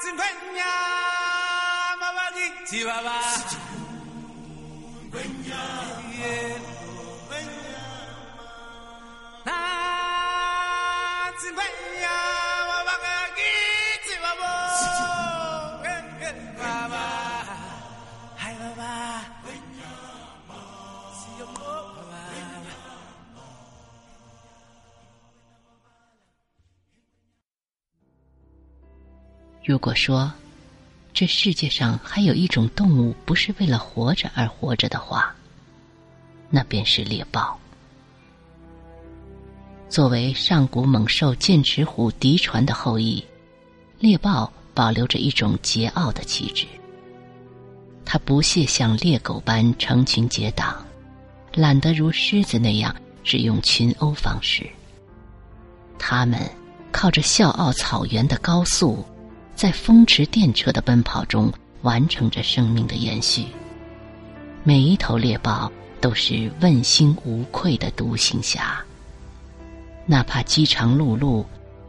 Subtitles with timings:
[0.00, 0.72] tsinkwenya
[29.68, 30.32] 如果说
[31.12, 35.36] 这世界上还有一种动物不是为了活着而活着的话，
[36.48, 37.60] 那便是猎豹。
[39.90, 43.22] 作为上古猛兽剑齿虎嫡传的后裔，
[43.98, 46.66] 猎豹保留着一种桀骜的气质。
[48.06, 50.82] 它不屑像猎狗般成群结党，
[51.52, 54.66] 懒得如狮子那样只用群殴方式。
[55.98, 56.40] 它们
[56.90, 59.04] 靠着笑傲草原的高速。
[59.58, 63.44] 在风驰电掣的奔跑中，完成着生命的延续。
[64.62, 65.68] 每一头猎豹
[66.00, 68.80] 都是问心无愧的独行侠，
[70.06, 71.44] 哪怕饥肠辘辘，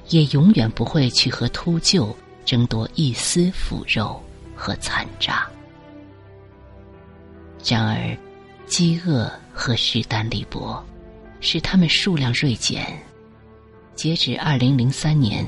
[0.07, 2.11] 也永远不会去和秃鹫
[2.43, 4.19] 争夺一丝腐肉
[4.55, 5.47] 和残渣。
[7.63, 8.17] 然而，
[8.65, 10.83] 饥饿和势单力薄，
[11.39, 12.99] 使它们数量锐减。
[13.93, 15.47] 截止二零零三年。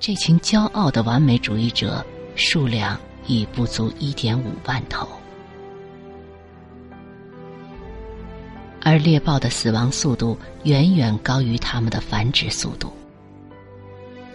[0.00, 2.04] 这群骄傲的完美主义者
[2.36, 5.08] 数量已不足一点五万头，
[8.80, 12.92] 而猎豹的死亡速度远远高于它们的繁殖速度。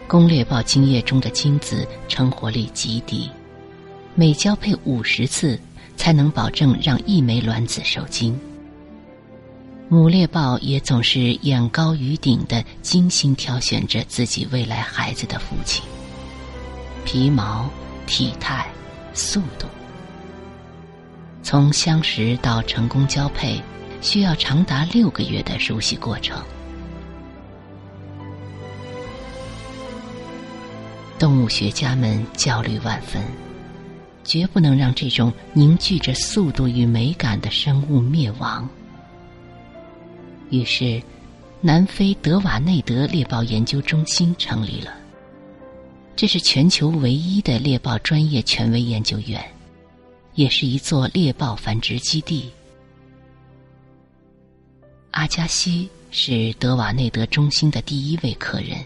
[0.06, 3.30] 公猎豹精液中的精子成活率极低，
[4.16, 5.58] 每交配五十次
[5.96, 8.38] 才能保证让一枚卵子受精。
[9.90, 15.84] 母猎豹也总是眼高于顶的精心挑选着自己未来孩子的父亲。
[17.06, 17.70] 皮毛、
[18.08, 18.68] 体态、
[19.14, 19.68] 速度，
[21.44, 23.62] 从相识到成功交配，
[24.02, 26.42] 需要长达六个月的熟悉过程。
[31.20, 33.22] 动物学家们焦虑万分，
[34.24, 38.68] 绝不能让这种凝聚着速度与美感的生物灭亡。
[40.54, 41.02] 于是，
[41.62, 44.96] 南非德瓦内德猎豹研究中心成立了。
[46.16, 49.44] 这是全球唯一的猎豹专业权威研究院，
[50.36, 52.52] 也是一座猎豹繁殖基地。
[55.10, 58.78] 阿加西是德瓦内德中心的第一位客人，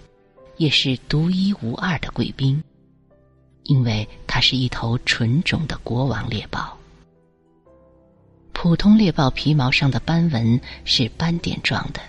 [0.56, 2.64] 也是独一无二的贵宾，
[3.64, 6.77] 因为它是一头纯种的国王猎豹。
[8.68, 12.02] 普通猎豹皮毛上的斑纹是斑点状的，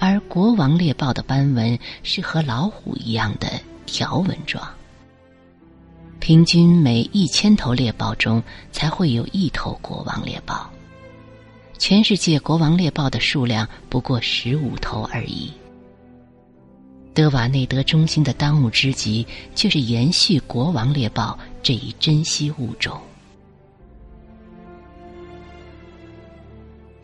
[0.00, 3.48] 而国王猎豹的斑纹是和老虎一样的
[3.86, 4.68] 条纹状。
[6.18, 8.42] 平均每一千头猎豹中
[8.72, 10.68] 才会有一头国王猎豹，
[11.78, 15.52] 全世界国王猎豹的数量不过十五头而已。
[17.14, 23.00] 德瓦内德中心的当务之急就是延续国王猎豹这一珍稀物种。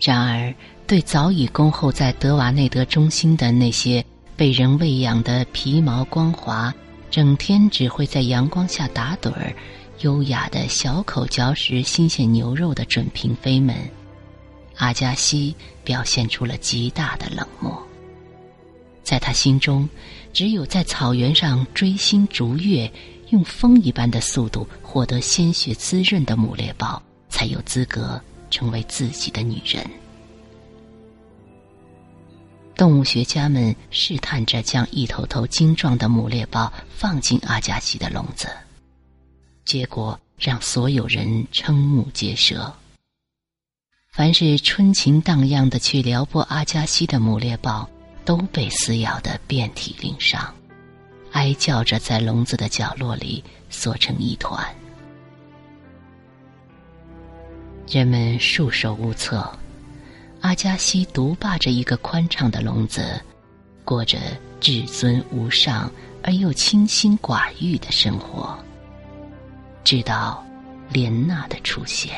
[0.06, 0.55] 然而，
[0.87, 4.05] 对早已恭候在德瓦内德中心的那些
[4.37, 6.72] 被人喂养的皮毛光滑、
[7.11, 9.53] 整天只会在阳光下打盹儿、
[10.03, 13.75] 优雅的小口嚼食新鲜牛肉的准嫔妃们，
[14.77, 15.53] 阿加西
[15.83, 17.77] 表现出了极大的冷漠。
[19.03, 19.88] 在他心中，
[20.33, 22.88] 只有在草原上追星逐月、
[23.31, 28.21] 用风一般的速度获得鲜血滋润的母猎豹，才有资格。
[28.51, 29.84] 成为自己的女人。
[32.75, 38.49] 动物学家们试探着将一头头精壮的母猎豹放进阿加西的笼子，
[39.65, 42.71] 结果让所有人瞠目结舌。
[44.11, 47.89] 凡是春情荡漾的去撩拨阿加西的母猎豹，
[48.27, 50.55] 都被撕咬得遍体鳞伤，
[51.33, 54.62] 哀叫着在笼子的角落里缩成一团。
[57.88, 59.49] 人们束手无策，
[60.41, 63.21] 阿加西独霸着一个宽敞的笼子，
[63.85, 64.19] 过着
[64.59, 65.88] 至尊无上
[66.21, 68.59] 而又清心寡欲的生活。
[69.85, 70.44] 直到
[70.91, 72.12] 莲娜的出现，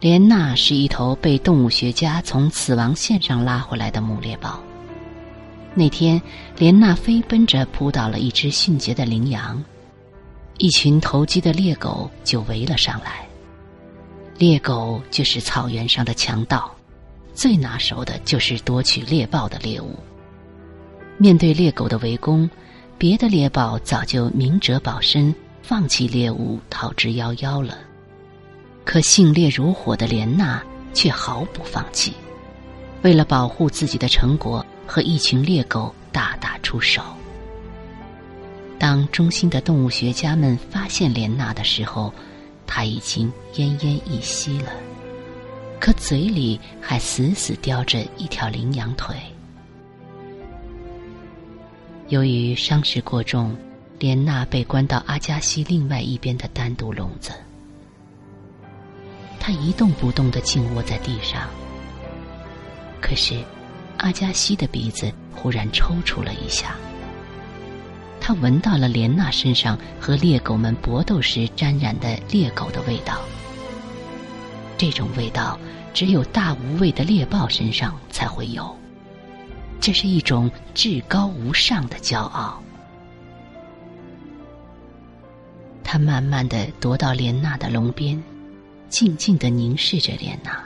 [0.00, 4.58] 莲娜是一头被动物学家从死亡线上拉回来的母猎豹。
[5.72, 6.20] 那天，
[6.58, 9.62] 莲娜飞奔着扑倒了一只迅捷的羚羊。
[10.58, 13.26] 一群投机的猎狗就围了上来。
[14.38, 16.74] 猎狗就是草原上的强盗，
[17.34, 19.96] 最拿手的就是夺取猎豹的猎物。
[21.16, 22.48] 面对猎狗的围攻，
[22.98, 27.78] 别的猎豹早就明哲保身，放弃猎物，逃之夭夭了。
[28.84, 30.62] 可性烈如火的莲娜
[30.92, 32.12] 却毫不放弃，
[33.02, 37.02] 为了保护自己的成果，和一群猎狗大打出手。
[38.78, 42.12] 当中心的动物学家们发现莲娜的时候，
[42.66, 44.72] 她已经奄奄一息了，
[45.80, 49.16] 可嘴里还死死叼着一条羚羊腿。
[52.08, 53.56] 由于伤势过重，
[53.98, 57.30] 莲娜被关到阿加西另外一边的单独笼子。
[59.40, 61.48] 她一动不动的静卧在地上。
[63.00, 63.42] 可是，
[63.98, 66.76] 阿加西的鼻子忽然抽搐了一下。
[68.26, 73.20] 他闻到了莲娜身上和猎狗们搏斗时沾染的猎狗的味道。
[74.78, 75.58] 这种味道
[75.92, 78.74] 只有大无畏的猎豹身上才会有。
[79.78, 82.62] 这是一种至高无上的骄傲。
[85.82, 88.24] 他慢慢的踱到莲娜的笼边，
[88.88, 90.64] 静静的凝视着莲娜，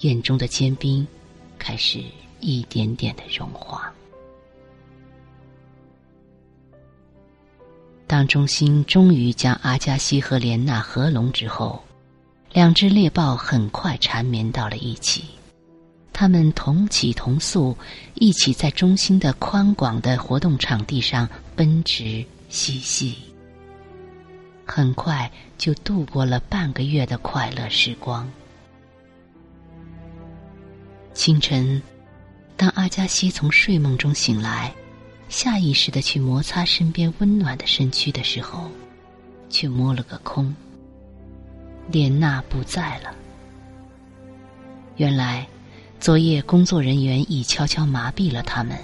[0.00, 1.06] 眼中的坚冰
[1.60, 2.02] 开始
[2.40, 3.94] 一点点的融化。
[8.06, 11.82] 当中心终于将阿加西和莲娜合拢之后，
[12.52, 15.24] 两只猎豹很快缠绵到了一起。
[16.12, 17.76] 他们同起同宿，
[18.14, 23.16] 一起在中心的宽广的活动场地上奔驰嬉戏。
[24.64, 28.30] 很快就度过了半个月的快乐时光。
[31.14, 31.82] 清晨，
[32.56, 34.72] 当阿加西从睡梦中醒来。
[35.34, 38.70] 下意识的去摩擦身边温暖的身躯的时候，
[39.50, 40.54] 却摸了个空。
[41.90, 43.12] 莲娜不在了。
[44.96, 45.44] 原来，
[45.98, 48.78] 昨夜工作人员已悄悄麻痹了他们，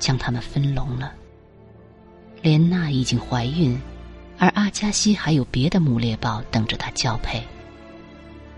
[0.00, 1.12] 将他们分笼了。
[2.42, 3.80] 莲娜已经怀孕，
[4.36, 7.40] 而阿加西还有别的母猎豹等着她交配。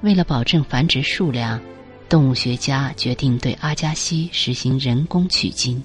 [0.01, 1.61] 为了保证繁殖数量，
[2.09, 5.83] 动物学家决定对阿加西实行人工取精。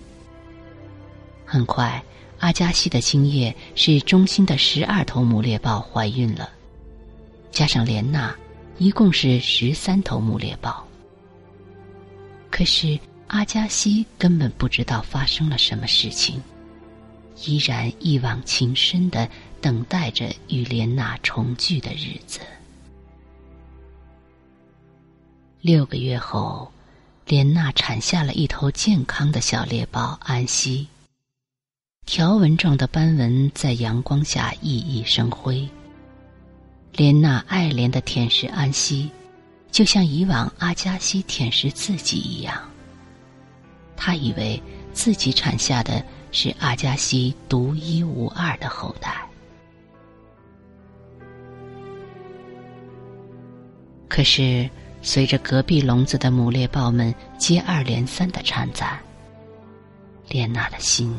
[1.52, 2.02] 很快，
[2.40, 6.50] 阿加西的精液是中心的十二头母猎豹怀孕了，
[7.52, 8.34] 加上莲娜，
[8.78, 10.88] 一共是十三头母猎豹。
[12.50, 16.42] 可是阿加西根本不知道发生了什么事情，
[17.44, 19.28] 依然一往情深的
[19.60, 22.40] 等待着与莲娜重聚的日子。
[25.60, 26.72] 六个月后，
[27.26, 30.88] 莲娜产下了一头健康的小猎豹安息。
[32.06, 35.68] 条纹状的斑纹在阳光下熠熠生辉。
[36.94, 39.10] 莲娜爱怜的舔舐安息，
[39.72, 42.62] 就像以往阿加西舔舐自己一样。
[43.96, 44.62] 他以为
[44.94, 49.26] 自己产下的是阿加西独一无二的后代。
[54.10, 54.70] 可是，
[55.02, 59.00] 随着隔壁笼子的母猎豹们接二连三的产崽，
[60.28, 61.16] 莲娜的心。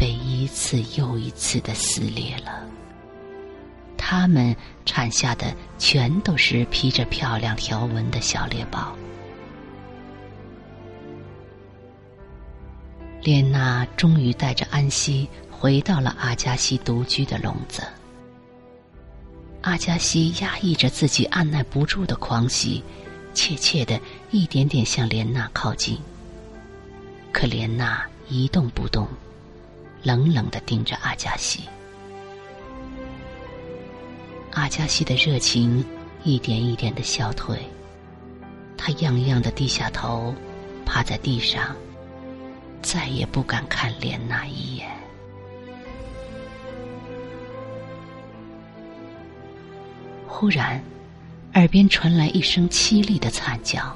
[0.00, 2.66] 被一次又一次的撕裂了。
[3.98, 4.56] 他们
[4.86, 8.96] 产下的全都是披着漂亮条纹的小猎豹。
[13.20, 17.82] 莲娜终于带着安息回到了阿加西独居的笼子。
[19.60, 22.82] 阿加西压抑着自己按耐不住的狂喜，
[23.34, 25.98] 怯怯的一点点向莲娜靠近。
[27.30, 29.06] 可莲娜一动不动。
[30.02, 31.64] 冷冷的盯着阿加西，
[34.52, 35.84] 阿加西的热情
[36.24, 37.58] 一点一点的消退，
[38.76, 40.34] 他样样的低下头，
[40.86, 41.76] 趴在地上，
[42.80, 44.88] 再也不敢看莲娜一眼。
[50.26, 50.82] 忽然，
[51.52, 53.94] 耳边传来一声凄厉的惨叫，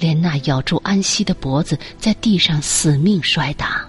[0.00, 3.83] 莲娜咬住安息的脖子，在地上死命摔打。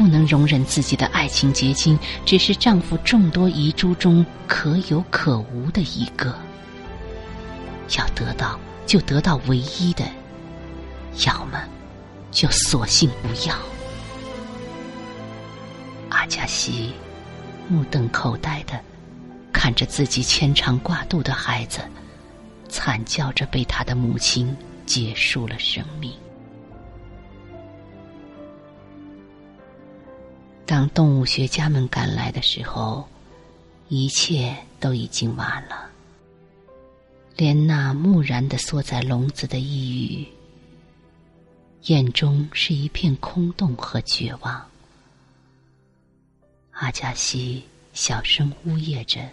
[0.00, 6.34] 不能容忍自己的爱情结晶只是丈夫众多遗珠中可有可无的一个，
[7.98, 10.02] 要得到就得到唯一的，
[11.26, 11.62] 要么
[12.30, 13.54] 就索性不要。
[16.08, 16.94] 阿加西
[17.68, 18.80] 目瞪口呆的
[19.52, 21.78] 看着自己牵肠挂肚的孩子，
[22.70, 26.10] 惨叫着被他的母亲结束了生命。
[30.70, 33.04] 当动物学家们赶来的时候，
[33.88, 35.90] 一切都已经晚了。
[37.34, 40.28] 莲娜木然的缩在笼子的一隅，
[41.92, 44.64] 眼中是一片空洞和绝望。
[46.70, 49.28] 阿加西小声呜咽着，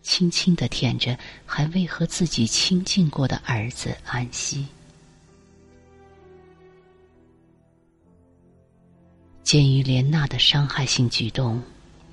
[0.00, 4.64] 轻轻的舔着还未和自己亲近过的儿子安息。
[9.46, 11.62] 鉴于莲娜的伤害性举动，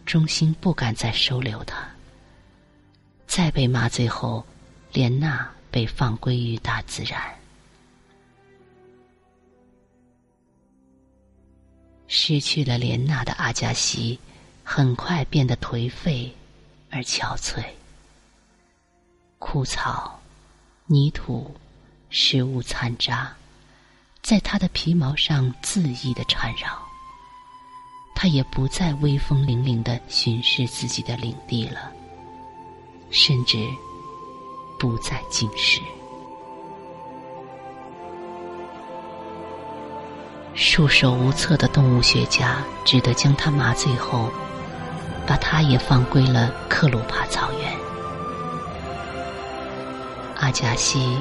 [0.05, 1.83] 中心不敢再收留他。
[3.25, 4.45] 再被麻醉后，
[4.91, 7.19] 莲娜被放归于大自然。
[12.07, 14.19] 失去了莲娜的阿加西，
[14.63, 16.31] 很快变得颓废
[16.91, 17.63] 而憔悴。
[19.39, 20.21] 枯草、
[20.85, 21.55] 泥土、
[22.11, 23.35] 食物残渣，
[24.21, 26.92] 在他的皮毛上恣意的缠绕。
[28.15, 31.91] 他也不再威风凛凛的巡视自己的领地了，
[33.10, 33.58] 甚至
[34.79, 35.82] 不再进食。
[40.55, 44.29] 束手无策的动物学家只得将他麻醉后，
[45.25, 47.75] 把他也放归了克鲁帕草原。
[50.38, 51.17] 阿加西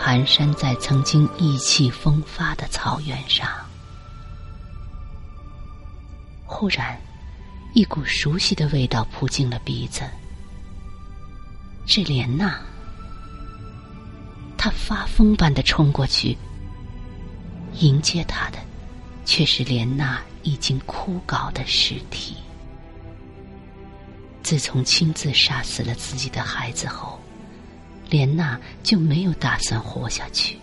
[0.00, 3.46] 蹒跚在曾经意气风发的草原上。
[6.52, 7.00] 忽然，
[7.72, 10.02] 一股熟悉的味道扑进了鼻子。
[11.86, 12.60] 是莲娜。
[14.58, 16.36] 他发疯般的冲过去，
[17.80, 18.58] 迎接他的，
[19.24, 22.36] 却是莲娜已经枯槁的尸体。
[24.42, 27.18] 自从亲自杀死了自己的孩子后，
[28.10, 30.58] 莲娜就没有打算活下去。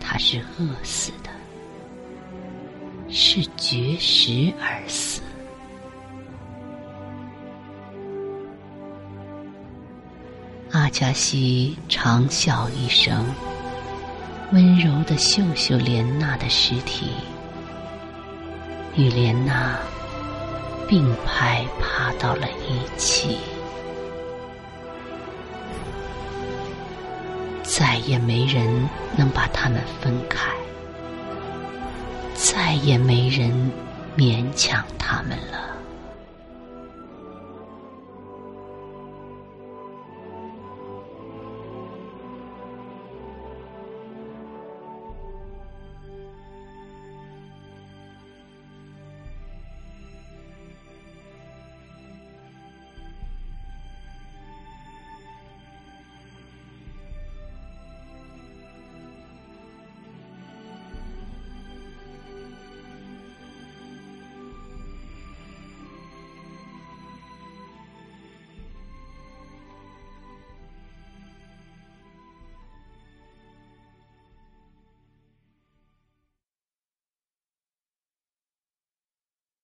[0.00, 1.33] 她是饿死的。
[3.16, 5.22] 是绝食而死。
[10.72, 13.24] 阿加西长啸一声，
[14.52, 17.06] 温柔的嗅嗅莲娜的尸体，
[18.96, 19.78] 与莲娜
[20.88, 23.38] 并排爬到了一起，
[27.62, 30.50] 再也没人能把他们分开。
[32.44, 33.50] 再也没人
[34.18, 35.73] 勉强他们了。